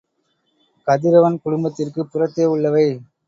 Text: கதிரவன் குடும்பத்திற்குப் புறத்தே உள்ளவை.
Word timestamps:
கதிரவன் 0.87 1.37
குடும்பத்திற்குப் 1.41 2.09
புறத்தே 2.11 2.45
உள்ளவை. 2.45 2.87